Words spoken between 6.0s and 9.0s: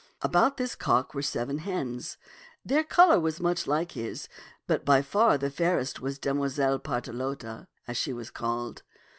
was Demoiselle Partelote, as she was called.